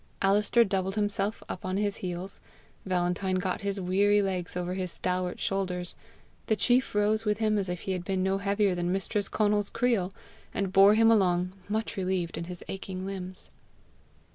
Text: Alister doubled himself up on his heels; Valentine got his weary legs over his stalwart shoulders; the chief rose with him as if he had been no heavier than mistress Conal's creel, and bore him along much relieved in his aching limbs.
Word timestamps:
Alister 0.19 0.63
doubled 0.63 0.95
himself 0.95 1.43
up 1.47 1.63
on 1.63 1.77
his 1.77 1.97
heels; 1.97 2.41
Valentine 2.87 3.35
got 3.35 3.61
his 3.61 3.79
weary 3.79 4.19
legs 4.19 4.57
over 4.57 4.73
his 4.73 4.91
stalwart 4.91 5.39
shoulders; 5.39 5.95
the 6.47 6.55
chief 6.55 6.95
rose 6.95 7.23
with 7.23 7.37
him 7.37 7.55
as 7.55 7.69
if 7.69 7.81
he 7.81 7.91
had 7.91 8.03
been 8.03 8.23
no 8.23 8.39
heavier 8.39 8.73
than 8.73 8.91
mistress 8.91 9.29
Conal's 9.29 9.69
creel, 9.69 10.11
and 10.55 10.73
bore 10.73 10.95
him 10.95 11.11
along 11.11 11.53
much 11.69 11.97
relieved 11.97 12.35
in 12.35 12.45
his 12.45 12.63
aching 12.67 13.05
limbs. 13.05 13.51